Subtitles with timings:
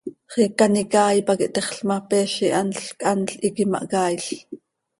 [0.31, 4.25] Xiica an icaai pac ihtexl ma, peez ihanl chanl hiiqui mahcaail.